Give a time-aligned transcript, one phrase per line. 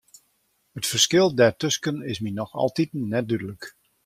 [0.79, 3.63] It ferskil dêrtusken is my noch altiten net dúdlik.